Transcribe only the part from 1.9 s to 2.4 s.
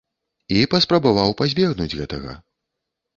гэтага.